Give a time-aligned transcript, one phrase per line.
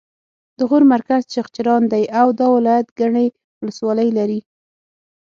[0.57, 3.25] د غور مرکز چغچران دی او دا ولایت ګڼې
[3.63, 4.39] ولسوالۍ لري